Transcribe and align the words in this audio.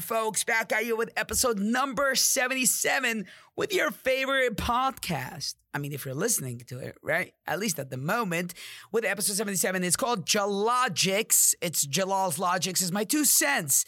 folks. 0.00 0.44
Back 0.44 0.72
at 0.72 0.86
you 0.86 0.96
with 0.96 1.10
episode 1.16 1.58
number 1.58 2.14
77 2.14 3.26
with 3.56 3.72
your 3.72 3.90
favorite 3.90 4.56
podcast. 4.56 5.54
I 5.74 5.78
mean, 5.78 5.92
if 5.92 6.04
you're 6.04 6.14
listening 6.14 6.60
to 6.68 6.78
it, 6.78 6.96
right? 7.02 7.34
At 7.46 7.58
least 7.58 7.78
at 7.78 7.90
the 7.90 7.96
moment, 7.96 8.54
with 8.92 9.04
episode 9.04 9.34
77, 9.34 9.84
it's 9.84 9.96
called 9.96 10.26
Jalogics. 10.26 11.54
It's 11.60 11.86
Jalal's 11.86 12.38
Logics, 12.38 12.82
is 12.82 12.92
my 12.92 13.04
two 13.04 13.24
cents. 13.24 13.84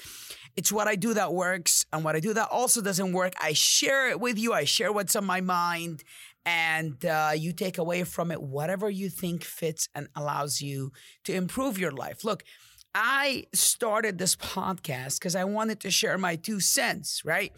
It's 0.56 0.72
what 0.72 0.88
I 0.88 0.96
do 0.96 1.14
that 1.14 1.32
works, 1.32 1.86
and 1.92 2.04
what 2.04 2.16
I 2.16 2.20
do 2.20 2.34
that 2.34 2.48
also 2.50 2.82
doesn't 2.82 3.12
work. 3.12 3.32
I 3.40 3.52
share 3.52 4.10
it 4.10 4.20
with 4.20 4.38
you, 4.38 4.52
I 4.52 4.64
share 4.64 4.92
what's 4.92 5.16
on 5.16 5.24
my 5.24 5.40
mind, 5.40 6.02
and 6.44 7.04
uh, 7.04 7.32
you 7.36 7.52
take 7.52 7.78
away 7.78 8.04
from 8.04 8.30
it 8.30 8.42
whatever 8.42 8.90
you 8.90 9.08
think 9.08 9.44
fits 9.44 9.88
and 9.94 10.08
allows 10.16 10.60
you 10.60 10.92
to 11.24 11.32
improve 11.32 11.78
your 11.78 11.92
life. 11.92 12.24
Look, 12.24 12.42
I 12.94 13.46
started 13.52 14.18
this 14.18 14.34
podcast 14.34 15.18
because 15.18 15.36
I 15.36 15.44
wanted 15.44 15.80
to 15.80 15.90
share 15.90 16.18
my 16.18 16.36
two 16.36 16.58
cents, 16.60 17.24
right? 17.24 17.52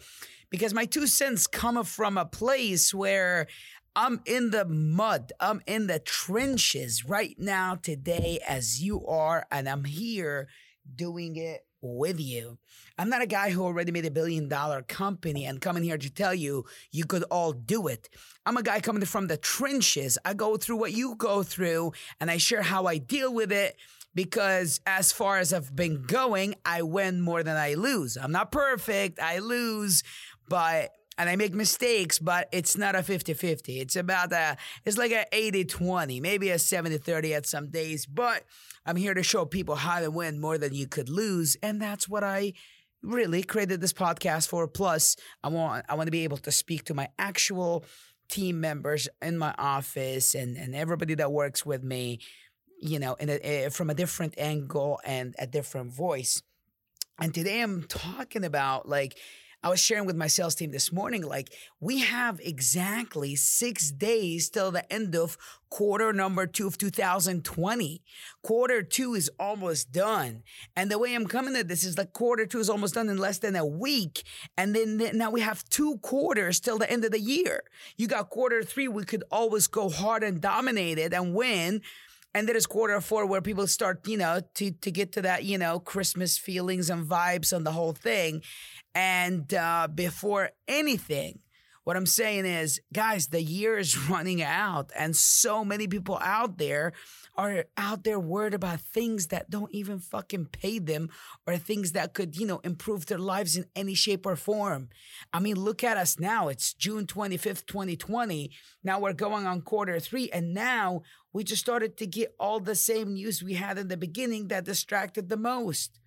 Because 0.49 0.73
my 0.73 0.85
two 0.85 1.07
cents 1.07 1.47
come 1.47 1.83
from 1.83 2.17
a 2.17 2.25
place 2.25 2.93
where 2.93 3.47
I'm 3.95 4.21
in 4.25 4.51
the 4.51 4.65
mud, 4.65 5.33
I'm 5.39 5.61
in 5.65 5.87
the 5.87 5.99
trenches 5.99 7.05
right 7.05 7.35
now, 7.39 7.75
today, 7.75 8.39
as 8.47 8.81
you 8.81 9.05
are, 9.07 9.45
and 9.51 9.67
I'm 9.67 9.85
here 9.85 10.49
doing 10.95 11.35
it 11.35 11.65
with 11.81 12.19
you. 12.19 12.57
I'm 12.97 13.09
not 13.09 13.23
a 13.23 13.27
guy 13.27 13.49
who 13.49 13.63
already 13.63 13.91
made 13.91 14.05
a 14.05 14.11
billion 14.11 14.47
dollar 14.47 14.83
company 14.83 15.45
and 15.45 15.59
coming 15.59 15.83
here 15.83 15.97
to 15.97 16.09
tell 16.09 16.33
you 16.33 16.65
you 16.91 17.05
could 17.05 17.23
all 17.23 17.53
do 17.53 17.87
it. 17.87 18.09
I'm 18.45 18.57
a 18.57 18.63
guy 18.63 18.79
coming 18.79 19.03
from 19.05 19.27
the 19.27 19.37
trenches. 19.37 20.17
I 20.23 20.33
go 20.33 20.57
through 20.57 20.77
what 20.77 20.93
you 20.93 21.15
go 21.15 21.43
through 21.43 21.93
and 22.19 22.29
I 22.31 22.37
share 22.37 22.61
how 22.61 22.85
I 22.85 22.99
deal 22.99 23.33
with 23.33 23.51
it 23.51 23.75
because 24.15 24.79
as 24.85 25.11
far 25.11 25.39
as 25.39 25.53
I've 25.53 25.75
been 25.75 26.03
going, 26.03 26.55
I 26.65 26.81
win 26.81 27.21
more 27.21 27.43
than 27.43 27.57
I 27.57 27.73
lose. 27.73 28.17
I'm 28.17 28.31
not 28.31 28.51
perfect, 28.51 29.19
I 29.19 29.39
lose, 29.39 30.03
but 30.47 30.91
and 31.17 31.29
I 31.29 31.35
make 31.35 31.53
mistakes, 31.53 32.17
but 32.17 32.49
it's 32.51 32.75
not 32.75 32.95
a 32.95 32.99
50-50. 32.99 33.81
It's 33.81 33.95
about 33.95 34.31
a 34.31 34.57
it's 34.85 34.97
like 34.97 35.11
a 35.11 35.25
80-20, 35.31 36.21
maybe 36.21 36.49
a 36.49 36.55
70-30 36.55 37.35
at 37.35 37.45
some 37.45 37.69
days, 37.69 38.05
but 38.05 38.43
I'm 38.85 38.95
here 38.95 39.13
to 39.13 39.23
show 39.23 39.45
people 39.45 39.75
how 39.75 39.99
to 39.99 40.09
win 40.09 40.41
more 40.41 40.57
than 40.57 40.73
you 40.73 40.87
could 40.87 41.09
lose, 41.09 41.55
and 41.61 41.81
that's 41.81 42.09
what 42.09 42.23
I 42.23 42.53
really 43.01 43.43
created 43.43 43.81
this 43.81 43.93
podcast 43.93 44.47
for. 44.47 44.67
Plus, 44.67 45.15
I 45.43 45.49
want 45.49 45.85
I 45.87 45.95
want 45.95 46.07
to 46.07 46.11
be 46.11 46.23
able 46.23 46.37
to 46.37 46.51
speak 46.51 46.85
to 46.85 46.93
my 46.93 47.09
actual 47.19 47.85
team 48.29 48.59
members 48.59 49.07
in 49.21 49.37
my 49.37 49.53
office 49.57 50.33
and 50.33 50.57
and 50.57 50.73
everybody 50.73 51.13
that 51.15 51.31
works 51.31 51.65
with 51.65 51.83
me 51.83 52.19
you 52.83 52.99
know, 52.99 53.13
in 53.15 53.29
a, 53.29 53.65
a, 53.65 53.69
from 53.69 53.89
a 53.89 53.93
different 53.93 54.35
angle 54.37 54.99
and 55.05 55.35
a 55.39 55.47
different 55.47 55.91
voice. 55.91 56.41
And 57.19 57.33
today 57.33 57.61
I'm 57.61 57.83
talking 57.83 58.43
about 58.43 58.89
like 58.89 59.17
I 59.65 59.69
was 59.69 59.79
sharing 59.79 60.05
with 60.05 60.17
my 60.17 60.27
sales 60.27 60.55
team 60.55 60.71
this 60.71 60.91
morning, 60.91 61.21
like 61.21 61.53
we 61.79 61.99
have 61.99 62.41
exactly 62.43 63.35
six 63.37 63.91
days 63.91 64.49
till 64.49 64.71
the 64.71 64.91
end 64.91 65.15
of 65.15 65.37
quarter 65.69 66.11
number 66.11 66.45
two 66.45 66.67
of 66.67 66.77
2020. 66.77 68.01
Quarter 68.43 68.83
two 68.83 69.13
is 69.13 69.31
almost 69.39 69.93
done. 69.93 70.43
And 70.75 70.91
the 70.91 70.99
way 70.99 71.15
I'm 71.15 71.27
coming 71.27 71.55
at 71.55 71.69
this 71.69 71.85
is 71.85 71.97
like 71.97 72.11
quarter 72.11 72.45
two 72.45 72.59
is 72.59 72.69
almost 72.69 72.95
done 72.95 73.07
in 73.07 73.17
less 73.17 73.37
than 73.37 73.55
a 73.55 73.65
week. 73.65 74.23
And 74.57 74.75
then 74.75 75.01
now 75.13 75.31
we 75.31 75.39
have 75.39 75.63
two 75.69 75.97
quarters 75.99 76.59
till 76.59 76.77
the 76.77 76.91
end 76.91 77.05
of 77.05 77.11
the 77.11 77.21
year. 77.21 77.63
You 77.95 78.07
got 78.07 78.29
quarter 78.29 78.63
three, 78.63 78.89
we 78.89 79.05
could 79.05 79.23
always 79.31 79.67
go 79.67 79.89
hard 79.89 80.23
and 80.23 80.41
dominate 80.41 80.97
it 80.97 81.13
and 81.13 81.33
win. 81.33 81.81
And 82.35 82.49
then 82.49 82.55
it's 82.55 82.65
quarter 82.65 82.99
four 82.99 83.27
where 83.27 83.41
people 83.41 83.67
start, 83.67 84.07
you 84.07 84.17
know, 84.17 84.41
to 84.55 84.71
to 84.71 84.91
get 84.91 85.11
to 85.13 85.21
that, 85.21 85.43
you 85.43 85.57
know, 85.57 85.79
Christmas 85.79 86.37
feelings 86.37 86.89
and 86.89 87.05
vibes 87.05 87.55
on 87.55 87.63
the 87.63 87.71
whole 87.71 87.93
thing. 87.93 88.41
And 88.95 89.53
uh, 89.53 89.87
before 89.93 90.51
anything, 90.67 91.39
what 91.83 91.97
I'm 91.97 92.05
saying 92.05 92.45
is, 92.45 92.79
guys, 92.93 93.27
the 93.27 93.41
year 93.41 93.77
is 93.77 93.97
running 94.09 94.41
out, 94.41 94.91
and 94.97 95.15
so 95.15 95.65
many 95.65 95.87
people 95.87 96.17
out 96.21 96.57
there 96.57 96.93
are 97.35 97.65
out 97.77 98.03
there 98.03 98.19
worried 98.19 98.53
about 98.53 98.79
things 98.79 99.27
that 99.27 99.49
don't 99.49 99.73
even 99.73 99.99
fucking 99.99 100.45
pay 100.45 100.79
them 100.79 101.09
or 101.47 101.57
things 101.57 101.93
that 101.93 102.13
could, 102.13 102.37
you 102.37 102.45
know, 102.45 102.59
improve 102.63 103.07
their 103.07 103.17
lives 103.17 103.57
in 103.57 103.65
any 103.75 103.95
shape 103.95 104.25
or 104.25 104.35
form. 104.35 104.89
I 105.33 105.39
mean, 105.39 105.55
look 105.55 105.83
at 105.83 105.97
us 105.97 106.19
now. 106.19 106.47
It's 106.47 106.73
June 106.73 107.05
25th, 107.07 107.65
2020. 107.65 108.51
Now 108.83 108.99
we're 108.99 109.13
going 109.13 109.47
on 109.47 109.61
quarter 109.61 109.99
three, 109.99 110.29
and 110.31 110.53
now 110.53 111.01
we 111.33 111.43
just 111.43 111.61
started 111.61 111.97
to 111.97 112.05
get 112.05 112.35
all 112.39 112.59
the 112.59 112.75
same 112.75 113.13
news 113.13 113.41
we 113.41 113.55
had 113.55 113.77
in 113.77 113.87
the 113.87 113.97
beginning 113.97 114.47
that 114.49 114.65
distracted 114.65 115.29
the 115.29 115.37
most 115.37 115.99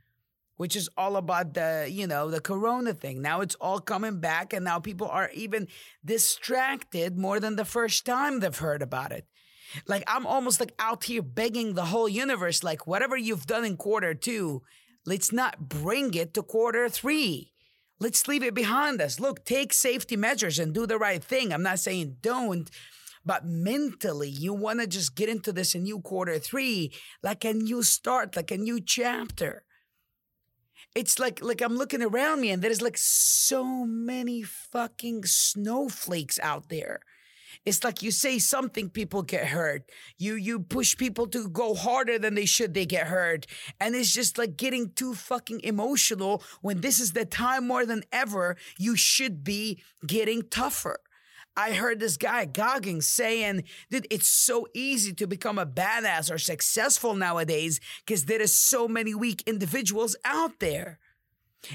which 0.57 0.75
is 0.75 0.89
all 0.97 1.17
about 1.17 1.55
the, 1.55 1.89
you 1.91 2.07
know, 2.07 2.31
the 2.31 2.41
corona 2.41 2.95
thing. 2.95 3.21
Now 3.21 3.41
it's 3.41 3.55
all 3.57 3.81
coming 3.81 4.21
back 4.21 4.53
and 4.53 4.65
now 4.65 4.79
people 4.79 5.09
are 5.09 5.31
even 5.35 5.69
distracted 6.05 7.19
more 7.19 7.41
than 7.41 7.57
the 7.57 7.65
first 7.65 8.05
time 8.05 8.41
they've 8.41 8.57
heard 8.57 8.83
about 8.83 9.13
it. 9.13 9.27
Like 9.87 10.05
I'm 10.07 10.27
almost 10.27 10.61
like 10.61 10.73
out 10.79 11.05
here 11.05 11.23
begging 11.23 11.75
the 11.75 11.87
whole 11.87 12.09
universe 12.09 12.63
like 12.63 12.87
whatever 12.87 13.17
you've 13.17 13.47
done 13.47 13.65
in 13.65 13.77
quarter 13.77 14.15
2, 14.15 14.63
let's 15.05 15.33
not 15.33 15.69
bring 15.69 16.15
it 16.15 16.35
to 16.35 16.43
quarter 16.43 16.89
3. 16.89 17.53
Let's 17.99 18.29
leave 18.29 18.43
it 18.43 18.55
behind 18.55 19.01
us. 19.01 19.19
Look, 19.19 19.45
take 19.45 19.73
safety 19.73 20.17
measures 20.17 20.59
and 20.59 20.75
do 20.75 20.87
the 20.87 20.99
right 20.99 21.25
thing. 21.25 21.51
I'm 21.53 21.63
not 21.63 21.79
saying 21.79 22.19
don't, 22.21 22.71
but 23.25 23.47
mentally, 23.47 24.29
you 24.29 24.53
want 24.53 24.81
to 24.81 24.87
just 24.87 25.15
get 25.15 25.31
into 25.31 25.51
this 25.51 25.75
a 25.75 25.79
new 25.79 26.01
quarter 26.01 26.39
three, 26.39 26.93
like 27.23 27.43
a 27.45 27.55
new 27.55 27.83
start, 27.83 28.37
like 28.37 28.51
a 28.51 28.59
new 28.59 28.81
chapter 28.81 29.65
it's 30.97 31.19
like 31.19 31.43
like 31.43 31.61
I'm 31.61 31.77
looking 31.77 32.03
around 32.03 32.41
me 32.41 32.51
and 32.51 32.63
there's 32.63 32.81
like 32.81 32.97
so 32.97 33.85
many 33.85 34.43
fucking 34.43 35.25
snowflakes 35.25 36.39
out 36.43 36.71
there. 36.71 37.01
It's 37.67 37.83
like 37.85 38.03
you 38.03 38.11
say 38.11 38.39
something, 38.39 38.89
people 38.91 39.23
get 39.23 39.49
hurt. 39.49 39.91
You 40.19 40.35
you 40.37 40.61
push 40.61 40.97
people 40.97 41.27
to 41.29 41.49
go 41.49 41.75
harder 41.75 42.19
than 42.19 42.35
they 42.35 42.47
should, 42.47 42.73
they 42.73 42.87
get 42.87 43.09
hurt. 43.09 43.47
And 43.79 43.95
it's 43.95 44.13
just 44.13 44.39
like 44.39 44.57
getting 44.57 44.93
too 44.93 45.15
fucking 45.15 45.61
emotional 45.65 46.43
when 46.63 46.81
this 46.81 46.99
is 46.99 47.13
the 47.13 47.27
time 47.27 47.67
more 47.67 47.85
than 47.85 48.03
ever 48.11 48.57
you 48.79 48.97
should 48.97 49.45
be 49.45 49.83
getting 50.07 50.43
tougher. 50.49 50.99
I 51.57 51.73
heard 51.73 52.01
this 52.01 52.19
guy 52.19 52.45
Goggins 52.45 53.09
saying 53.09 53.65
that 53.91 54.07
it's 54.11 54.29
so 54.29 54.67
easy 54.75 55.15
to 55.15 55.27
become 55.27 55.59
a 55.59 55.65
badass 55.67 56.31
or 56.31 56.39
successful 56.39 57.15
nowadays 57.15 57.81
because 58.05 58.27
there 58.27 58.43
is 58.43 58.55
so 58.55 58.87
many 58.87 59.15
weak 59.15 59.43
individuals 59.47 60.17
out 60.25 60.61
there. 60.61 60.99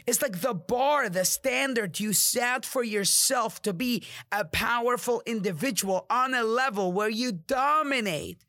It's 0.06 0.22
like 0.22 0.42
the 0.42 0.54
bar, 0.54 1.10
the 1.10 1.26
standard 1.26 2.00
you 2.00 2.14
set 2.14 2.66
for 2.66 2.84
yourself 2.84 3.62
to 3.64 3.74
be 3.74 4.06
a 4.32 4.46
powerful 4.46 5.24
individual 5.26 6.06
on 6.10 6.34
a 6.34 6.44
level 6.44 6.94
where 6.94 7.10
you 7.10 7.32
dominate. 7.32 8.46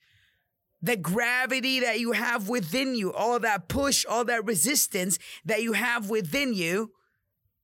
The 0.85 0.97
gravity 0.97 1.81
that 1.81 2.01
you 2.01 2.13
have 2.13 2.49
within 2.49 2.95
you, 2.97 3.13
all 3.13 3.39
that 3.39 3.69
push, 3.69 4.05
all 4.05 4.25
that 4.25 4.45
resistance 4.45 5.19
that 5.45 5.63
you 5.63 5.75
have 5.75 6.11
within 6.11 6.55
you 6.55 6.91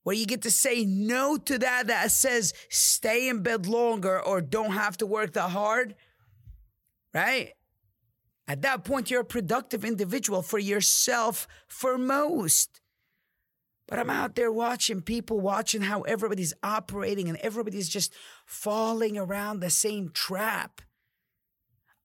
where 0.03 0.17
you 0.17 0.27
get 0.27 0.43
to 0.43 0.51
say 0.51 0.85
no 0.85 1.37
to 1.37 1.59
that 1.59 1.89
that 1.89 2.11
says 2.11 2.55
stay 2.71 3.29
in 3.29 3.43
bed 3.43 3.67
longer 3.67 4.21
or 4.21 4.41
don't 4.41 4.73
have 4.73 4.97
to 4.99 5.07
work 5.07 5.33
that 5.35 5.51
hard, 5.51 5.95
right? 7.13 7.53
At 8.47 8.63
that 8.63 8.85
point, 8.85 9.11
you're 9.11 9.21
a 9.21 9.27
productive 9.27 9.85
individual 9.85 10.41
for 10.41 10.59
yourself 10.59 11.47
for 11.67 11.99
most. 11.99 12.81
But 13.87 13.99
I'm 13.99 14.11
out 14.11 14.35
there 14.35 14.53
watching 14.53 15.03
people, 15.03 15.41
watching 15.41 15.83
how 15.83 16.03
everybody's 16.03 16.55
operating 16.63 17.29
and 17.29 17.39
everybody's 17.39 17.89
just 17.89 18.13
falling 18.47 19.19
around 19.19 19.61
the 19.61 19.71
same 19.71 20.11
trap. 20.15 20.81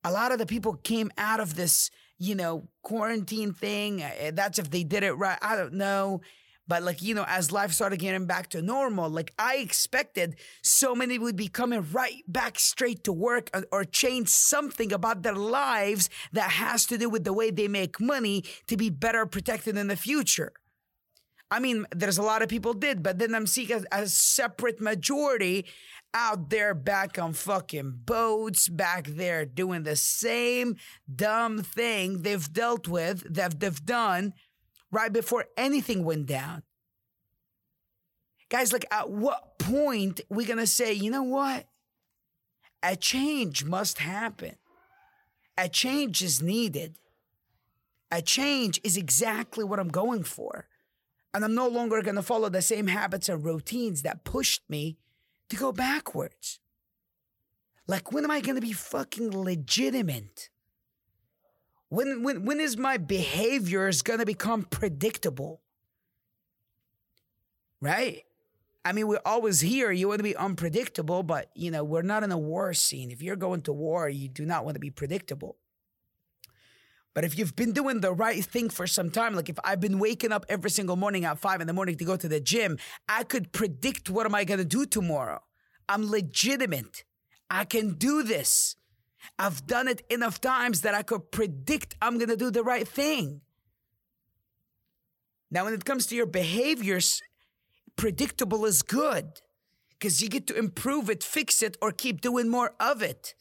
A 0.03 0.11
lot 0.11 0.33
of 0.33 0.37
the 0.37 0.45
people 0.45 0.73
came 0.75 1.11
out 1.17 1.39
of 1.39 1.55
this, 1.55 1.89
you 2.17 2.35
know, 2.35 2.67
quarantine 2.81 3.53
thing. 3.53 4.03
That's 4.33 4.59
if 4.59 4.69
they 4.69 4.83
did 4.83 5.03
it 5.03 5.13
right. 5.13 5.37
I 5.41 5.55
don't 5.55 5.73
know. 5.73 6.21
But 6.67 6.83
like, 6.83 7.01
you 7.01 7.13
know, 7.13 7.25
as 7.27 7.51
life 7.51 7.73
started 7.73 7.99
getting 7.99 8.25
back 8.25 8.49
to 8.49 8.61
normal, 8.61 9.09
like 9.09 9.33
I 9.37 9.57
expected 9.57 10.35
so 10.61 10.95
many 10.95 11.19
would 11.19 11.35
be 11.35 11.49
coming 11.49 11.85
right 11.91 12.23
back 12.27 12.57
straight 12.57 13.03
to 13.03 13.13
work 13.13 13.49
or, 13.71 13.83
change 13.93 14.29
something 14.29 14.91
about 14.93 15.23
their 15.23 15.35
lives 15.35 16.09
that 16.31 16.51
has 16.51 16.85
to 16.87 16.97
do 16.97 17.09
with 17.09 17.25
the 17.25 17.33
way 17.33 17.51
they 17.51 17.67
make 17.67 17.99
money 17.99 18.43
to 18.67 18.77
be 18.77 18.89
better 18.89 19.25
protected 19.25 19.77
in 19.77 19.87
the 19.87 19.95
future. 19.95 20.53
I 21.51 21.59
mean, 21.59 21.85
there's 21.93 22.17
a 22.17 22.23
lot 22.23 22.41
of 22.41 22.49
people 22.49 22.73
did, 22.73 23.03
but 23.03 23.19
then 23.19 23.35
I'm 23.35 23.45
seeing 23.45 23.71
a, 23.71 23.83
a, 23.91 24.07
separate 24.07 24.81
majority 24.81 25.65
out 26.13 26.49
there 26.49 26.73
back 26.73 27.19
on 27.19 27.33
fucking 27.33 27.99
boats, 28.05 28.69
back 28.69 29.07
there 29.07 29.45
doing 29.45 29.83
the 29.83 29.95
same 29.95 30.77
dumb 31.13 31.61
thing 31.61 32.23
they've 32.23 32.51
dealt 32.51 32.87
with, 32.87 33.31
that 33.31 33.59
they've 33.59 33.85
done 33.85 34.33
right 34.93 35.11
before 35.11 35.45
anything 35.57 36.05
went 36.05 36.27
down. 36.27 36.63
Guys, 38.49 38.71
like 38.71 38.85
at 38.91 39.09
what 39.09 39.57
point 39.59 40.21
we 40.29 40.45
gonna 40.45 40.67
say, 40.67 40.93
you 40.93 41.09
know 41.11 41.23
what? 41.23 41.65
A 42.83 42.95
change 42.95 43.63
must 43.63 43.99
happen. 43.99 44.55
A 45.57 45.69
change 45.69 46.21
is 46.21 46.41
needed. 46.41 46.95
A 48.11 48.21
change 48.21 48.79
is 48.83 48.97
exactly 48.97 49.63
what 49.63 49.79
I'm 49.79 49.89
going 49.89 50.23
for. 50.23 50.67
And 51.33 51.43
I'm 51.43 51.55
no 51.55 51.67
longer 51.67 52.01
going 52.01 52.15
to 52.15 52.21
follow 52.21 52.49
the 52.49 52.61
same 52.61 52.87
habits 52.87 53.27
and 53.27 53.43
routines 53.43 54.03
that 54.03 54.23
pushed 54.23 54.69
me 54.69 54.97
to 55.49 55.55
go 55.55 55.71
backwards. 55.71 56.59
Like, 57.87 58.11
when 58.11 58.23
am 58.23 58.29
I 58.29 58.39
going 58.39 58.55
to 58.55 58.61
be 58.61 58.73
fucking 58.73 59.35
legitimate? 59.35 60.49
When, 61.93 62.23
when, 62.23 62.43
when 62.43 62.59
is 62.59 62.75
my 62.75 62.97
behaviors 62.97 64.01
going 64.01 64.17
to 64.17 64.25
become 64.25 64.63
predictable? 64.63 65.61
Right? 67.79 68.23
I 68.83 68.93
mean, 68.93 69.07
we're 69.07 69.21
always 69.23 69.59
here. 69.59 69.91
You 69.91 70.07
want 70.07 70.17
to 70.17 70.23
be 70.23 70.35
unpredictable, 70.35 71.21
but, 71.21 71.51
you 71.53 71.69
know, 71.69 71.83
we're 71.83 72.01
not 72.01 72.23
in 72.23 72.31
a 72.31 72.37
war 72.37 72.73
scene. 72.73 73.11
If 73.11 73.21
you're 73.21 73.35
going 73.35 73.61
to 73.63 73.73
war, 73.73 74.09
you 74.09 74.27
do 74.27 74.43
not 74.43 74.65
want 74.65 74.73
to 74.73 74.79
be 74.79 74.89
predictable. 74.89 75.57
But 77.13 77.25
if 77.25 77.37
you've 77.37 77.55
been 77.55 77.73
doing 77.73 78.01
the 78.01 78.11
right 78.11 78.43
thing 78.43 78.71
for 78.71 78.87
some 78.87 79.11
time, 79.11 79.35
like 79.35 79.49
if 79.49 79.59
I've 79.63 79.79
been 79.79 79.99
waking 79.99 80.31
up 80.31 80.47
every 80.49 80.71
single 80.71 80.95
morning 80.95 81.25
at 81.25 81.37
five 81.37 81.61
in 81.61 81.67
the 81.67 81.73
morning 81.73 81.95
to 81.97 82.05
go 82.05 82.17
to 82.17 82.27
the 82.27 82.39
gym, 82.39 82.79
I 83.07 83.23
could 83.23 83.51
predict 83.51 84.09
what 84.09 84.25
am 84.25 84.33
I 84.33 84.45
going 84.45 84.57
to 84.57 84.65
do 84.65 84.87
tomorrow. 84.87 85.43
I'm 85.87 86.09
legitimate. 86.09 87.03
I 87.51 87.65
can 87.65 87.93
do 87.93 88.23
this. 88.23 88.77
I've 89.39 89.65
done 89.65 89.87
it 89.87 90.03
enough 90.09 90.41
times 90.41 90.81
that 90.81 90.93
I 90.93 91.03
could 91.03 91.31
predict 91.31 91.95
I'm 92.01 92.17
going 92.17 92.29
to 92.29 92.37
do 92.37 92.51
the 92.51 92.63
right 92.63 92.87
thing. 92.87 93.41
Now, 95.51 95.65
when 95.65 95.73
it 95.73 95.85
comes 95.85 96.07
to 96.07 96.15
your 96.15 96.25
behaviors, 96.25 97.21
predictable 97.95 98.65
is 98.65 98.81
good 98.81 99.25
because 99.91 100.21
you 100.21 100.29
get 100.29 100.47
to 100.47 100.57
improve 100.57 101.09
it, 101.09 101.23
fix 101.23 101.61
it, 101.61 101.77
or 101.81 101.91
keep 101.91 102.21
doing 102.21 102.49
more 102.49 102.73
of 102.79 103.01
it. 103.01 103.35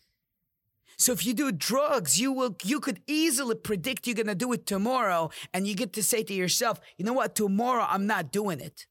So 0.99 1.11
if 1.13 1.27
you 1.27 1.35
do 1.35 1.51
drugs, 1.51 2.21
you 2.21 2.33
will 2.33 2.57
you 2.63 2.79
could 2.79 3.01
easily 3.07 3.57
predict 3.57 4.07
you're 4.07 4.15
gonna 4.15 4.35
do 4.35 4.53
it 4.53 4.67
tomorrow, 4.67 5.31
and 5.53 5.67
you 5.67 5.75
get 5.75 5.93
to 5.95 6.03
say 6.03 6.23
to 6.23 6.33
yourself, 6.33 6.81
you 6.97 7.05
know 7.05 7.13
what, 7.13 7.35
tomorrow 7.35 7.85
I'm 7.89 8.07
not 8.07 8.31
doing 8.31 8.61
it. 8.61 8.87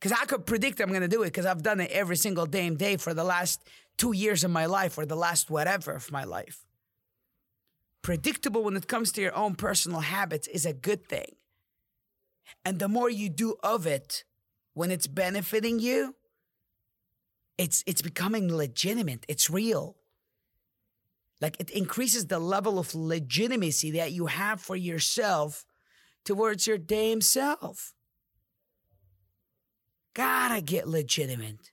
Cause 0.00 0.10
I 0.10 0.24
could 0.24 0.46
predict 0.46 0.80
I'm 0.80 0.92
gonna 0.92 1.06
do 1.06 1.22
it 1.22 1.26
because 1.26 1.46
I've 1.46 1.62
done 1.62 1.78
it 1.78 1.92
every 1.92 2.16
single 2.16 2.46
damn 2.46 2.76
day 2.76 2.96
for 2.96 3.14
the 3.14 3.22
last 3.22 3.60
two 3.96 4.12
years 4.12 4.44
of 4.44 4.50
my 4.50 4.66
life 4.66 4.98
or 4.98 5.06
the 5.06 5.16
last 5.16 5.50
whatever 5.50 5.92
of 5.92 6.10
my 6.10 6.24
life. 6.24 6.64
Predictable 8.02 8.64
when 8.64 8.76
it 8.76 8.88
comes 8.88 9.12
to 9.12 9.20
your 9.20 9.34
own 9.36 9.54
personal 9.54 10.00
habits 10.00 10.48
is 10.48 10.66
a 10.66 10.72
good 10.72 11.06
thing. 11.06 11.36
And 12.64 12.78
the 12.78 12.88
more 12.88 13.08
you 13.08 13.28
do 13.28 13.56
of 13.62 13.86
it 13.86 14.24
when 14.74 14.90
it's 14.90 15.06
benefiting 15.06 15.78
you, 15.78 16.16
it's 17.58 17.84
it's 17.86 18.02
becoming 18.02 18.54
legitimate. 18.54 19.24
It's 19.28 19.48
real. 19.48 19.96
Like 21.40 21.56
it 21.60 21.70
increases 21.70 22.26
the 22.26 22.38
level 22.38 22.78
of 22.78 22.94
legitimacy 22.94 23.90
that 23.92 24.12
you 24.12 24.26
have 24.26 24.60
for 24.60 24.76
yourself 24.76 25.64
towards 26.24 26.66
your 26.66 26.78
damn 26.78 27.20
self. 27.20 27.94
Gotta 30.14 30.60
get 30.60 30.88
legitimate. 30.88 31.72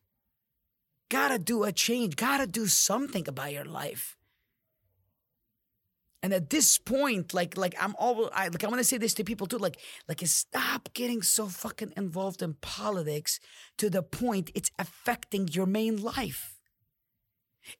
Gotta 1.09 1.39
do 1.39 1.63
a 1.63 1.71
change. 1.71 2.15
Gotta 2.15 2.47
do 2.47 2.67
something 2.67 3.27
about 3.27 3.51
your 3.53 3.65
life. 3.65 4.15
And 6.21 6.33
at 6.33 6.49
this 6.49 6.77
point, 6.77 7.33
like, 7.33 7.57
like 7.57 7.75
I'm 7.81 7.95
all, 7.97 8.29
I, 8.33 8.49
like, 8.49 8.63
I 8.63 8.67
want 8.67 8.79
to 8.79 8.83
say 8.83 8.97
this 8.97 9.13
to 9.15 9.23
people 9.23 9.47
too, 9.47 9.57
like, 9.57 9.79
like, 10.07 10.19
stop 10.27 10.89
getting 10.93 11.21
so 11.21 11.47
fucking 11.47 11.93
involved 11.95 12.41
in 12.41 12.55
politics 12.55 13.39
to 13.77 13.89
the 13.89 14.03
point 14.03 14.51
it's 14.53 14.69
affecting 14.77 15.47
your 15.47 15.65
main 15.65 16.01
life. 16.01 16.59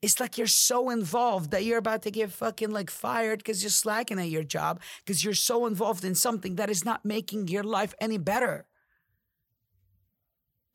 It's 0.01 0.19
like 0.19 0.37
you're 0.37 0.47
so 0.47 0.89
involved 0.89 1.51
that 1.51 1.65
you're 1.65 1.77
about 1.77 2.03
to 2.03 2.11
get 2.11 2.31
fucking 2.31 2.69
like 2.69 2.89
fired 2.89 3.39
because 3.39 3.63
you're 3.63 3.69
slacking 3.69 4.19
at 4.19 4.29
your 4.29 4.43
job 4.43 4.81
because 5.03 5.23
you're 5.23 5.33
so 5.33 5.65
involved 5.65 6.05
in 6.05 6.15
something 6.15 6.55
that 6.55 6.69
is 6.69 6.85
not 6.85 7.05
making 7.05 7.47
your 7.47 7.63
life 7.63 7.93
any 7.99 8.17
better. 8.17 8.68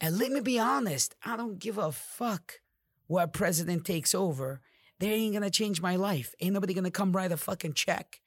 And 0.01 0.19
let 0.19 0.31
me 0.31 0.41
be 0.41 0.59
honest, 0.59 1.15
I 1.25 1.37
don't 1.37 1.59
give 1.59 1.79
a 1.79 1.93
fuck 1.93 2.61
what 3.07 3.33
president 3.33 3.85
takes 3.85 4.15
over. 4.15 4.61
They 4.99 5.11
ain't 5.13 5.35
gonna 5.35 5.51
change 5.51 5.81
my 5.81 5.97
life. 5.97 6.35
Ain't 6.41 6.55
nobody 6.55 6.75
gonna 6.75 6.91
come 6.91 7.13
write 7.13 7.33
a 7.33 7.37
fucking 7.37 7.75
check. 7.75 8.21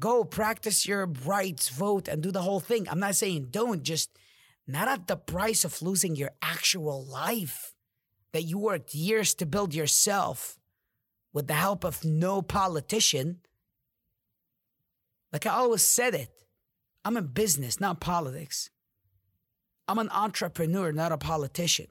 Go 0.00 0.24
practice 0.24 0.86
your 0.86 1.06
rights, 1.06 1.68
vote, 1.68 2.06
and 2.06 2.22
do 2.22 2.30
the 2.30 2.42
whole 2.42 2.60
thing. 2.60 2.88
I'm 2.88 3.00
not 3.00 3.16
saying 3.16 3.48
don't, 3.50 3.82
just 3.82 4.10
not 4.66 4.86
at 4.86 5.06
the 5.06 5.16
price 5.16 5.64
of 5.64 5.82
losing 5.82 6.14
your 6.14 6.30
actual 6.42 7.04
life 7.04 7.74
that 8.32 8.42
you 8.42 8.58
worked 8.58 8.94
years 8.94 9.34
to 9.34 9.46
build 9.46 9.74
yourself 9.74 10.58
with 11.32 11.46
the 11.46 11.54
help 11.54 11.84
of 11.84 12.04
no 12.04 12.42
politician. 12.42 13.38
Like 15.32 15.46
I 15.46 15.50
always 15.50 15.82
said 15.82 16.14
it, 16.14 16.30
I'm 17.04 17.16
in 17.16 17.28
business, 17.28 17.80
not 17.80 18.00
politics. 18.00 18.70
I'm 19.88 19.98
an 19.98 20.10
entrepreneur, 20.10 20.92
not 20.92 21.12
a 21.12 21.18
politician. 21.18 21.86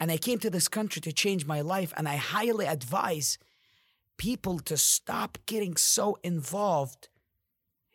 And 0.00 0.10
I 0.10 0.18
came 0.18 0.38
to 0.40 0.50
this 0.50 0.68
country 0.68 1.00
to 1.02 1.12
change 1.12 1.46
my 1.46 1.60
life, 1.60 1.94
and 1.96 2.08
I 2.08 2.16
highly 2.16 2.66
advise 2.66 3.38
people 4.18 4.58
to 4.60 4.76
stop 4.76 5.38
getting 5.46 5.76
so 5.76 6.18
involved, 6.22 7.08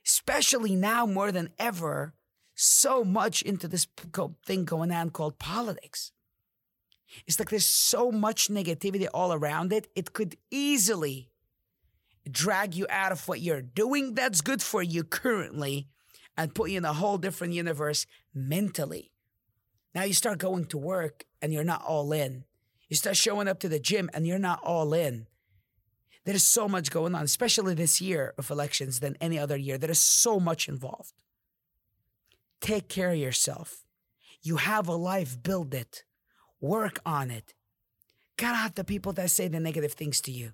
especially 0.07 0.75
now 0.75 1.05
more 1.05 1.31
than 1.31 1.49
ever, 1.59 2.13
so 2.55 3.03
much 3.03 3.41
into 3.41 3.67
this 3.67 3.87
thing 4.45 4.65
going 4.65 4.91
on 4.91 5.09
called 5.09 5.37
politics. 5.37 6.11
It's 7.27 7.37
like 7.37 7.49
there's 7.49 7.65
so 7.65 8.11
much 8.11 8.47
negativity 8.47 9.07
all 9.13 9.33
around 9.33 9.73
it. 9.73 9.87
It 9.95 10.13
could 10.13 10.37
easily 10.49 11.29
drag 12.29 12.75
you 12.75 12.85
out 12.89 13.11
of 13.11 13.27
what 13.27 13.41
you're 13.41 13.61
doing 13.61 14.13
that's 14.13 14.41
good 14.41 14.61
for 14.61 14.81
you 14.81 15.03
currently 15.03 15.87
and 16.37 16.55
put 16.55 16.69
you 16.69 16.77
in 16.77 16.85
a 16.85 16.93
whole 16.93 17.17
different 17.17 17.53
universe 17.53 18.05
mentally. 18.33 19.11
Now 19.93 20.03
you 20.03 20.13
start 20.13 20.39
going 20.39 20.65
to 20.65 20.77
work 20.77 21.25
and 21.41 21.53
you're 21.53 21.63
not 21.63 21.83
all 21.83 22.11
in. 22.13 22.45
You 22.87 22.95
start 22.95 23.17
showing 23.17 23.47
up 23.47 23.59
to 23.59 23.69
the 23.69 23.79
gym 23.79 24.09
and 24.13 24.25
you're 24.25 24.39
not 24.39 24.61
all 24.63 24.93
in. 24.93 25.27
There's 26.23 26.43
so 26.43 26.67
much 26.67 26.91
going 26.91 27.15
on, 27.15 27.23
especially 27.23 27.73
this 27.73 27.99
year 27.99 28.33
of 28.37 28.51
elections 28.51 28.99
than 28.99 29.17
any 29.19 29.39
other 29.39 29.57
year. 29.57 29.77
There 29.77 29.89
is 29.89 29.99
so 29.99 30.39
much 30.39 30.69
involved. 30.69 31.13
Take 32.59 32.87
care 32.87 33.11
of 33.11 33.17
yourself. 33.17 33.85
You 34.43 34.57
have 34.57 34.87
a 34.87 34.95
life, 34.95 35.41
build 35.41 35.73
it. 35.73 36.03
Work 36.59 36.99
on 37.05 37.31
it. 37.31 37.53
Cut 38.37 38.55
out 38.55 38.75
the 38.75 38.83
people 38.83 39.13
that 39.13 39.31
say 39.31 39.47
the 39.47 39.59
negative 39.59 39.93
things 39.93 40.21
to 40.21 40.31
you. 40.31 40.51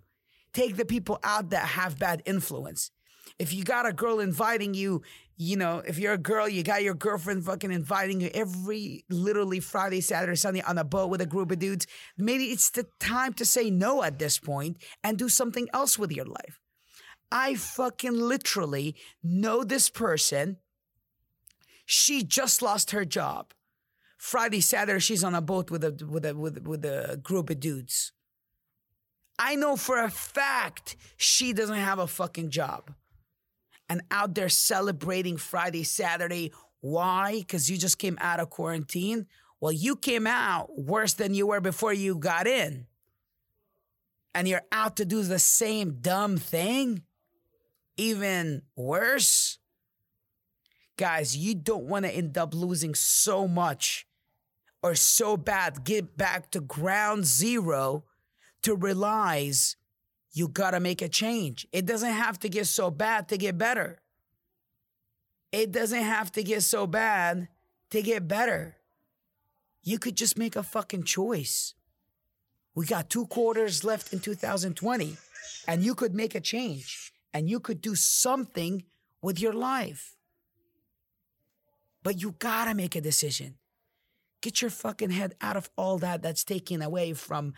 Take 0.54 0.78
the 0.78 0.86
people 0.86 1.20
out 1.24 1.50
that 1.50 1.68
have 1.70 2.00
bad 2.00 2.24
influence. 2.26 2.92
If 3.40 3.54
you 3.54 3.64
got 3.64 3.86
a 3.86 3.94
girl 3.94 4.20
inviting 4.20 4.74
you, 4.74 5.02
you 5.38 5.56
know, 5.56 5.84
if 5.86 6.00
you're 6.00 6.14
a 6.14 6.18
girl, 6.18 6.48
you 6.48 6.64
got 6.64 6.84
your 6.84 6.94
girlfriend 6.94 7.46
fucking 7.46 7.72
inviting 7.72 8.22
you 8.22 8.30
every 8.34 9.06
literally 9.10 9.60
Friday, 9.60 10.02
Saturday, 10.02 10.36
Sunday 10.36 10.62
on 10.62 10.78
a 10.78 10.84
boat 10.84 11.10
with 11.10 11.22
a 11.22 11.26
group 11.26 11.52
of 11.52 11.60
dudes, 11.60 11.88
maybe 12.18 12.46
it's 12.46 12.70
the 12.72 12.88
time 13.00 13.34
to 13.34 13.46
say 13.46 13.70
no 13.70 14.04
at 14.04 14.20
this 14.20 14.40
point 14.40 14.78
and 15.04 15.18
do 15.18 15.30
something 15.30 15.68
else 15.74 16.00
with 16.00 16.12
your 16.12 16.26
life. 16.26 16.60
I 17.32 17.56
fucking 17.56 18.14
literally 18.14 18.96
know 19.22 19.64
this 19.64 19.90
person. 19.90 20.58
She 21.86 22.24
just 22.24 22.62
lost 22.62 22.92
her 22.92 23.06
job. 23.06 23.54
Friday, 24.18 24.62
Saturday, 24.62 25.00
she's 25.00 25.24
on 25.24 25.36
a 25.36 25.42
boat 25.42 25.70
with 25.70 25.84
a 25.84 26.06
with 26.10 26.26
a 26.26 26.36
with, 26.36 26.66
with 26.66 26.84
a 26.84 27.20
group 27.22 27.50
of 27.50 27.60
dudes. 27.60 28.12
I 29.40 29.56
know 29.56 29.76
for 29.76 30.04
a 30.04 30.10
fact 30.10 30.96
she 31.18 31.54
doesn't 31.54 31.76
have 31.76 32.00
a 32.00 32.08
fucking 32.08 32.50
job. 32.50 32.94
And 33.90 34.02
out 34.12 34.36
there 34.36 34.50
celebrating 34.50 35.38
Friday, 35.38 35.84
Saturday. 35.84 36.52
Why? 36.82 37.40
Because 37.40 37.70
you 37.70 37.78
just 37.78 37.98
came 37.98 38.18
out 38.20 38.40
of 38.40 38.50
quarantine. 38.50 39.28
Well, 39.60 39.72
you 39.72 39.96
came 39.96 40.28
out 40.28 40.78
worse 40.78 41.14
than 41.14 41.34
you 41.34 41.48
were 41.48 41.62
before 41.62 41.94
you 41.94 42.16
got 42.16 42.48
in. 42.48 42.86
And 44.36 44.48
you're 44.48 44.66
out 44.72 44.98
to 44.98 45.06
do 45.06 45.24
the 45.24 45.40
same 45.40 45.98
dumb 46.02 46.38
thing? 46.38 47.04
Even 47.96 48.62
worse? 48.76 49.58
Guys, 50.98 51.36
you 51.36 51.56
don't 51.56 51.86
want 51.86 52.06
to 52.06 52.12
end 52.12 52.38
up 52.38 52.54
losing 52.54 52.94
so 52.94 53.48
much 53.48 54.06
or 54.84 54.96
so 54.96 55.38
bad, 55.38 55.84
get 55.84 56.18
back 56.18 56.52
to 56.52 56.60
ground 56.60 57.26
zero 57.26 58.04
to 58.62 58.76
realize 58.76 59.77
you 60.38 60.48
gotta 60.48 60.80
make 60.80 61.02
a 61.02 61.10
change. 61.10 61.66
It 61.72 61.86
doesn't 61.86 62.12
have 62.12 62.38
to 62.40 62.50
get 62.50 62.68
so 62.68 62.92
bad 62.92 63.30
to 63.30 63.38
get 63.38 63.58
better. 63.58 64.00
It 65.52 65.72
doesn't 65.72 66.04
have 66.04 66.32
to 66.34 66.44
get 66.44 66.62
so 66.62 66.86
bad 66.86 67.48
to 67.90 68.02
get 68.02 68.28
better. 68.28 68.76
You 69.84 69.98
could 69.98 70.16
just 70.16 70.38
make 70.38 70.56
a 70.56 70.64
fucking 70.64 71.04
choice. 71.04 71.74
We 72.76 72.86
got 72.86 73.10
two 73.10 73.26
quarters 73.26 73.84
left 73.84 74.14
in 74.14 74.20
2020, 74.20 75.18
and 75.68 75.84
you 75.84 75.96
could 75.96 76.14
make 76.14 76.36
a 76.36 76.42
change 76.42 77.12
and 77.34 77.50
you 77.50 77.60
could 77.60 77.82
do 77.82 77.96
something 77.96 78.84
with 79.22 79.40
your 79.40 79.54
life. 79.54 80.16
But 82.04 82.22
you 82.22 82.36
gotta 82.38 82.76
make 82.76 82.96
a 82.96 83.02
decision. 83.02 83.56
Get 84.42 84.62
your 84.62 84.70
fucking 84.70 85.10
head 85.10 85.36
out 85.42 85.58
of 85.58 85.70
all 85.76 85.98
that 86.00 86.22
that's 86.22 86.44
taking 86.44 86.82
away 86.82 87.14
from 87.14 87.54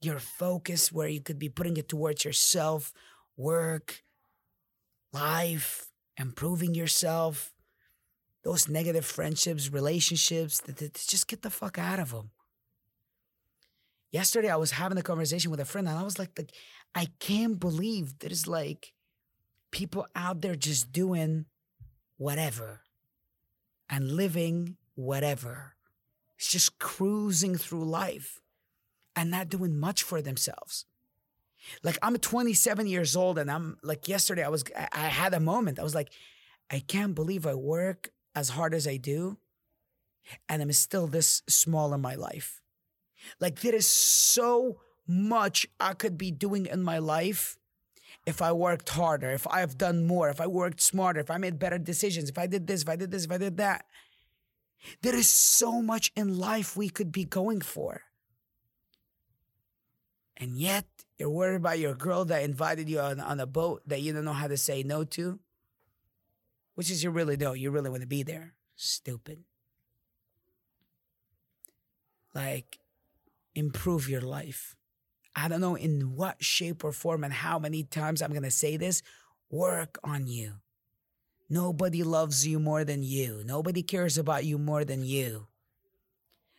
your 0.00 0.18
focus, 0.18 0.92
where 0.92 1.08
you 1.08 1.20
could 1.20 1.38
be 1.38 1.48
putting 1.48 1.76
it 1.76 1.88
towards 1.88 2.24
yourself, 2.24 2.92
work, 3.36 4.02
life, 5.12 5.86
improving 6.16 6.74
yourself, 6.74 7.52
those 8.44 8.68
negative 8.68 9.04
friendships, 9.04 9.72
relationships, 9.72 10.62
just 11.06 11.28
get 11.28 11.42
the 11.42 11.50
fuck 11.50 11.78
out 11.78 11.98
of 11.98 12.10
them. 12.12 12.30
Yesterday, 14.10 14.48
I 14.48 14.56
was 14.56 14.70
having 14.70 14.98
a 14.98 15.02
conversation 15.02 15.50
with 15.50 15.60
a 15.60 15.64
friend, 15.64 15.88
and 15.88 15.98
I 15.98 16.02
was 16.02 16.18
like, 16.18 16.30
like 16.38 16.52
I 16.94 17.08
can't 17.18 17.58
believe 17.58 18.18
there's 18.18 18.46
like 18.46 18.92
people 19.70 20.06
out 20.14 20.42
there 20.42 20.54
just 20.54 20.92
doing 20.92 21.46
whatever 22.16 22.82
and 23.90 24.12
living 24.12 24.76
whatever. 24.94 25.74
It's 26.38 26.50
just 26.50 26.78
cruising 26.78 27.56
through 27.56 27.84
life 27.84 28.40
and 29.16 29.30
not 29.30 29.48
doing 29.48 29.78
much 29.78 30.02
for 30.02 30.22
themselves. 30.22 30.84
Like 31.82 31.98
I'm 32.02 32.16
27 32.16 32.86
years 32.86 33.16
old 33.16 33.38
and 33.38 33.50
I'm 33.50 33.78
like 33.82 34.06
yesterday 34.06 34.44
I 34.44 34.48
was 34.48 34.62
I 34.92 35.08
had 35.08 35.34
a 35.34 35.40
moment. 35.40 35.80
I 35.80 35.82
was 35.82 35.94
like 35.94 36.10
I 36.70 36.80
can't 36.80 37.14
believe 37.14 37.46
I 37.46 37.54
work 37.54 38.10
as 38.34 38.50
hard 38.50 38.74
as 38.74 38.86
I 38.86 38.98
do 38.98 39.38
and 40.48 40.62
I'm 40.62 40.72
still 40.72 41.06
this 41.06 41.42
small 41.48 41.94
in 41.94 42.00
my 42.00 42.14
life. 42.14 42.60
Like 43.40 43.60
there 43.60 43.74
is 43.74 43.88
so 43.88 44.80
much 45.08 45.66
I 45.80 45.94
could 45.94 46.18
be 46.18 46.30
doing 46.30 46.66
in 46.66 46.82
my 46.82 46.98
life 46.98 47.56
if 48.26 48.42
I 48.42 48.52
worked 48.52 48.88
harder, 48.90 49.30
if 49.30 49.46
I've 49.48 49.78
done 49.78 50.04
more, 50.06 50.28
if 50.28 50.40
I 50.40 50.48
worked 50.48 50.80
smarter, 50.80 51.20
if 51.20 51.30
I 51.30 51.38
made 51.38 51.58
better 51.58 51.78
decisions, 51.78 52.28
if 52.28 52.38
I 52.38 52.46
did 52.46 52.66
this, 52.66 52.82
if 52.82 52.88
I 52.88 52.96
did 52.96 53.10
this, 53.10 53.24
if 53.24 53.30
I 53.30 53.38
did 53.38 53.56
that. 53.58 53.86
There 55.02 55.14
is 55.14 55.28
so 55.28 55.80
much 55.80 56.12
in 56.16 56.38
life 56.38 56.76
we 56.76 56.88
could 56.88 57.12
be 57.12 57.24
going 57.24 57.60
for. 57.60 58.02
And 60.36 60.58
yet, 60.58 60.84
you're 61.18 61.30
worried 61.30 61.56
about 61.56 61.78
your 61.78 61.94
girl 61.94 62.24
that 62.26 62.42
invited 62.42 62.88
you 62.88 63.00
on, 63.00 63.20
on 63.20 63.40
a 63.40 63.46
boat 63.46 63.82
that 63.86 64.02
you 64.02 64.12
don't 64.12 64.24
know 64.24 64.32
how 64.32 64.48
to 64.48 64.56
say 64.56 64.82
no 64.82 65.04
to, 65.04 65.38
which 66.74 66.90
is 66.90 67.02
you 67.02 67.10
really 67.10 67.36
don't. 67.36 67.58
You 67.58 67.70
really 67.70 67.88
want 67.88 68.02
to 68.02 68.08
be 68.08 68.22
there. 68.22 68.52
Stupid. 68.74 69.44
Like, 72.34 72.78
improve 73.54 74.10
your 74.10 74.20
life. 74.20 74.76
I 75.34 75.48
don't 75.48 75.62
know 75.62 75.74
in 75.74 76.16
what 76.16 76.44
shape 76.44 76.84
or 76.84 76.92
form 76.92 77.24
and 77.24 77.32
how 77.32 77.58
many 77.58 77.82
times 77.82 78.20
I'm 78.20 78.30
going 78.30 78.42
to 78.42 78.50
say 78.50 78.76
this. 78.76 79.02
Work 79.50 79.98
on 80.04 80.26
you. 80.26 80.54
Nobody 81.48 82.02
loves 82.02 82.46
you 82.46 82.58
more 82.58 82.84
than 82.84 83.02
you. 83.02 83.42
Nobody 83.44 83.82
cares 83.82 84.18
about 84.18 84.44
you 84.44 84.58
more 84.58 84.84
than 84.84 85.04
you. 85.04 85.46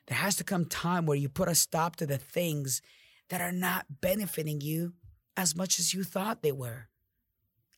There 0.07 0.17
has 0.17 0.35
to 0.37 0.43
come 0.43 0.65
time 0.65 1.05
where 1.05 1.17
you 1.17 1.27
put 1.27 1.49
a 1.49 1.55
stop 1.55 1.97
to 1.97 2.05
the 2.05 2.17
things 2.17 2.81
that 3.29 3.41
are 3.41 3.51
not 3.51 3.85
benefiting 4.01 4.61
you 4.61 4.93
as 5.35 5.55
much 5.55 5.79
as 5.79 5.93
you 5.93 6.03
thought 6.03 6.41
they 6.41 6.51
were. 6.51 6.87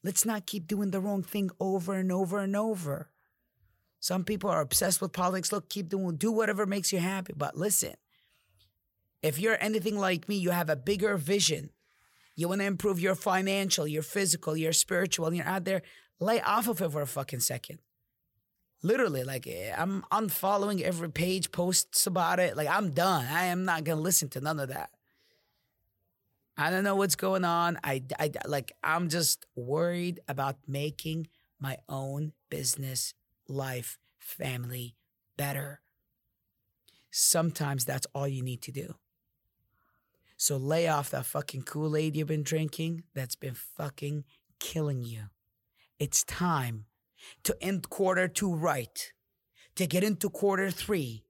Let's 0.03 0.25
not 0.25 0.45
keep 0.45 0.67
doing 0.67 0.91
the 0.91 1.01
wrong 1.01 1.23
thing 1.23 1.49
over 1.59 1.93
and 1.93 2.11
over 2.11 2.39
and 2.39 2.55
over. 2.55 3.09
Some 3.99 4.23
people 4.23 4.49
are 4.49 4.61
obsessed 4.61 5.01
with 5.01 5.11
politics. 5.11 5.51
Look, 5.51 5.69
keep 5.69 5.89
doing 5.89 6.15
do 6.15 6.31
whatever 6.31 6.65
makes 6.65 6.93
you 6.93 6.99
happy. 6.99 7.33
But 7.35 7.57
listen, 7.57 7.95
if 9.21 9.37
you're 9.39 9.61
anything 9.61 9.97
like 9.97 10.29
me, 10.29 10.37
you 10.37 10.51
have 10.51 10.69
a 10.69 10.77
bigger 10.77 11.17
vision. 11.17 11.71
You 12.35 12.47
want 12.47 12.61
to 12.61 12.65
improve 12.65 13.01
your 13.01 13.15
financial, 13.15 13.85
your 13.85 14.03
physical, 14.03 14.55
your 14.55 14.71
spiritual, 14.71 15.27
and 15.27 15.35
you're 15.35 15.45
out 15.45 15.65
there, 15.65 15.81
lay 16.21 16.39
off 16.41 16.69
of 16.69 16.81
it 16.81 16.91
for 16.91 17.01
a 17.01 17.07
fucking 17.07 17.41
second. 17.41 17.79
Literally, 18.81 19.25
like 19.25 19.45
eh, 19.45 19.73
I'm 19.77 20.05
unfollowing 20.09 20.81
every 20.81 21.11
page 21.11 21.51
posts 21.51 22.07
about 22.07 22.39
it. 22.39 22.55
Like 22.55 22.69
I'm 22.69 22.91
done. 22.91 23.25
I 23.25 23.45
am 23.45 23.65
not 23.65 23.83
gonna 23.83 23.99
listen 23.99 24.29
to 24.29 24.39
none 24.39 24.61
of 24.61 24.69
that. 24.69 24.91
I 26.59 26.69
don't 26.69 26.83
know 26.83 26.97
what's 26.97 27.15
going 27.15 27.45
on. 27.45 27.79
I, 27.85 28.03
I 28.19 28.31
like 28.45 28.73
I'm 28.83 29.07
just 29.07 29.45
worried 29.55 30.19
about 30.27 30.57
making 30.67 31.27
my 31.57 31.77
own 31.87 32.33
business, 32.49 33.13
life, 33.47 33.97
family 34.19 34.97
better. 35.37 35.79
Sometimes 37.11 37.85
that's 37.85 38.07
all 38.13 38.27
you 38.27 38.43
need 38.43 38.61
to 38.63 38.73
do. 38.73 38.95
So 40.35 40.57
lay 40.57 40.89
off 40.89 41.11
that 41.11 41.25
fucking 41.25 41.63
Kool 41.63 41.95
Aid 41.95 42.17
you've 42.17 42.27
been 42.27 42.43
drinking 42.43 43.03
that's 43.13 43.35
been 43.35 43.55
fucking 43.55 44.25
killing 44.59 45.01
you. 45.01 45.29
It's 45.97 46.25
time 46.25 46.87
to 47.43 47.55
end 47.61 47.89
quarter 47.89 48.27
two 48.27 48.53
right, 48.53 49.13
to 49.75 49.87
get 49.87 50.03
into 50.03 50.29
quarter 50.29 50.71
three, 50.71 51.23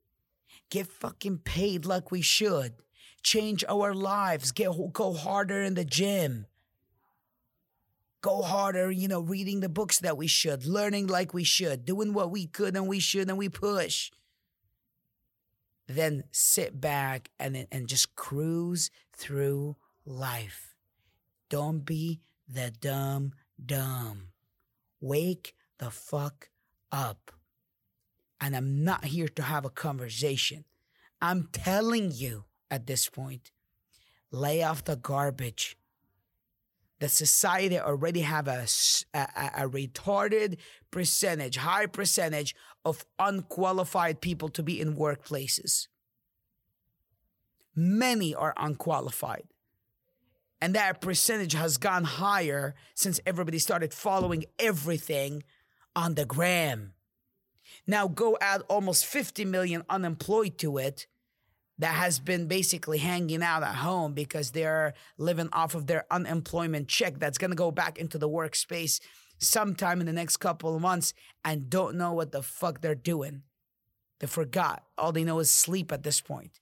get 0.71 0.87
fucking 0.87 1.39
paid 1.39 1.85
like 1.85 2.09
we 2.09 2.21
should, 2.21 2.73
change 3.23 3.63
our 3.67 3.93
lives, 3.93 4.51
get 4.51 4.71
go 4.93 5.13
harder 5.13 5.61
in 5.61 5.75
the 5.75 5.85
gym, 5.85 6.45
go 8.21 8.41
harder, 8.41 8.91
you 8.91 9.07
know, 9.07 9.21
reading 9.21 9.59
the 9.59 9.69
books 9.69 9.99
that 9.99 10.17
we 10.17 10.27
should, 10.27 10.65
learning 10.65 11.07
like 11.07 11.33
we 11.33 11.43
should, 11.43 11.85
doing 11.85 12.13
what 12.13 12.31
we 12.31 12.47
could 12.47 12.75
and 12.75 12.87
we 12.87 12.99
should 12.99 13.29
and 13.29 13.37
we 13.37 13.49
push 13.49 14.11
then 15.89 16.23
sit 16.31 16.79
back 16.79 17.31
and 17.39 17.67
and 17.71 17.87
just 17.87 18.15
cruise 18.15 18.91
through 19.11 19.75
life. 20.05 20.75
Don't 21.49 21.79
be 21.79 22.21
the 22.47 22.71
dumb 22.79 23.33
dumb. 23.63 24.29
Wake 25.01 25.55
the 25.79 25.89
fuck 25.89 26.49
up. 26.91 27.31
And 28.39 28.55
I'm 28.55 28.83
not 28.83 29.05
here 29.05 29.27
to 29.27 29.41
have 29.41 29.65
a 29.65 29.69
conversation. 29.69 30.63
I'm 31.21 31.49
telling 31.51 32.11
you 32.13 32.45
at 32.71 32.87
this 32.87 33.09
point, 33.09 33.51
lay 34.31 34.63
off 34.63 34.83
the 34.83 34.95
garbage. 34.95 35.77
The 36.99 37.09
society 37.09 37.79
already 37.79 38.21
have 38.21 38.47
a, 38.47 38.65
a, 39.13 39.51
a 39.57 39.69
retarded 39.69 40.57
percentage, 40.91 41.57
high 41.57 41.85
percentage 41.85 42.55
of 42.83 43.05
unqualified 43.17 44.21
people 44.21 44.49
to 44.49 44.63
be 44.63 44.79
in 44.81 44.95
workplaces. 44.95 45.87
Many 47.75 48.35
are 48.35 48.53
unqualified. 48.57 49.45
And 50.61 50.75
that 50.75 50.99
percentage 50.99 51.53
has 51.53 51.77
gone 51.77 52.03
higher 52.03 52.75
since 52.93 53.21
everybody 53.25 53.59
started 53.59 53.93
following 53.93 54.43
everything 54.57 55.43
on 55.95 56.15
the 56.15 56.25
gram. 56.25 56.93
Now 57.87 58.07
go 58.07 58.37
add 58.41 58.61
almost 58.67 59.05
50 59.05 59.45
million 59.45 59.83
unemployed 59.89 60.57
to 60.57 60.77
it 60.77 61.07
that 61.79 61.95
has 61.95 62.19
been 62.19 62.47
basically 62.47 62.97
hanging 62.97 63.41
out 63.41 63.63
at 63.63 63.75
home 63.75 64.13
because 64.13 64.51
they're 64.51 64.93
living 65.17 65.49
off 65.53 65.75
of 65.75 65.87
their 65.87 66.05
unemployment 66.11 66.87
check 66.87 67.17
that's 67.19 67.37
going 67.37 67.51
to 67.51 67.55
go 67.55 67.71
back 67.71 67.97
into 67.97 68.17
the 68.17 68.29
workspace 68.29 68.99
sometime 69.37 70.01
in 70.01 70.05
the 70.05 70.13
next 70.13 70.37
couple 70.37 70.75
of 70.75 70.81
months 70.81 71.13
and 71.43 71.69
don't 71.69 71.95
know 71.95 72.13
what 72.13 72.31
the 72.31 72.43
fuck 72.43 72.81
they're 72.81 72.95
doing. 72.95 73.43
They 74.19 74.27
forgot. 74.27 74.83
All 74.97 75.13
they 75.13 75.23
know 75.23 75.39
is 75.39 75.49
sleep 75.49 75.91
at 75.93 76.03
this 76.03 76.19
point. 76.19 76.59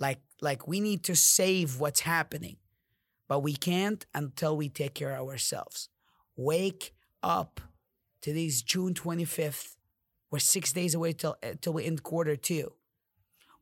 Like 0.00 0.20
like 0.40 0.66
we 0.66 0.80
need 0.80 1.04
to 1.04 1.14
save 1.14 1.78
what's 1.78 2.00
happening. 2.00 2.56
But 3.28 3.40
we 3.40 3.54
can't 3.54 4.04
until 4.14 4.56
we 4.56 4.68
take 4.68 4.94
care 4.94 5.16
of 5.16 5.28
ourselves. 5.28 5.88
Wake 6.36 6.94
up. 7.22 7.60
Today's 8.20 8.62
June 8.62 8.94
25th. 8.94 9.76
We're 10.30 10.38
6 10.38 10.72
days 10.72 10.94
away 10.94 11.12
till 11.12 11.36
till 11.60 11.74
we 11.74 11.84
end 11.84 12.02
quarter 12.02 12.36
2. 12.36 12.72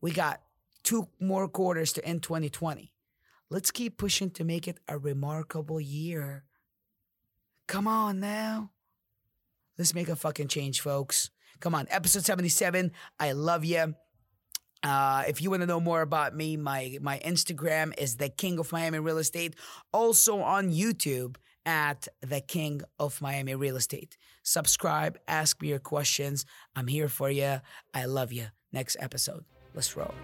We 0.00 0.12
got 0.12 0.40
two 0.82 1.08
more 1.20 1.48
quarters 1.48 1.92
to 1.94 2.04
end 2.04 2.22
2020. 2.22 2.92
Let's 3.50 3.70
keep 3.70 3.98
pushing 3.98 4.30
to 4.30 4.44
make 4.44 4.66
it 4.66 4.78
a 4.88 4.96
remarkable 4.96 5.80
year. 5.80 6.44
Come 7.68 7.86
on 7.86 8.20
now. 8.20 8.70
Let's 9.78 9.94
make 9.94 10.08
a 10.08 10.16
fucking 10.16 10.48
change, 10.48 10.80
folks. 10.80 11.30
Come 11.60 11.74
on, 11.74 11.86
episode 11.90 12.24
77. 12.24 12.92
I 13.20 13.32
love 13.32 13.64
you. 13.64 13.94
Uh, 14.82 15.22
if 15.28 15.40
you 15.40 15.50
want 15.50 15.62
to 15.62 15.66
know 15.66 15.80
more 15.80 16.02
about 16.02 16.34
me, 16.34 16.56
my 16.56 16.98
my 17.00 17.20
Instagram 17.24 17.92
is 17.96 18.16
the 18.16 18.28
King 18.28 18.58
of 18.58 18.72
Miami 18.72 18.98
Real 18.98 19.18
Estate. 19.18 19.54
Also 19.92 20.40
on 20.40 20.70
YouTube 20.70 21.36
at 21.64 22.08
the 22.20 22.40
King 22.40 22.82
of 22.98 23.20
Miami 23.20 23.54
Real 23.54 23.76
Estate. 23.76 24.16
Subscribe, 24.42 25.18
ask 25.28 25.62
me 25.62 25.68
your 25.68 25.78
questions. 25.78 26.44
I'm 26.74 26.88
here 26.88 27.08
for 27.08 27.30
you. 27.30 27.60
I 27.94 28.06
love 28.06 28.32
you. 28.32 28.46
Next 28.72 28.96
episode. 28.98 29.51
Let's 29.74 29.96
roll. 29.96 30.14